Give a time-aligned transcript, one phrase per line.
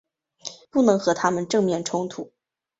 [0.71, 2.31] 不能和他们正面冲突